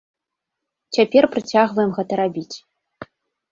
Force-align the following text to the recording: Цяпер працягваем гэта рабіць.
Цяпер 0.97 1.23
працягваем 1.35 1.91
гэта 2.01 2.13
рабіць. 2.23 2.55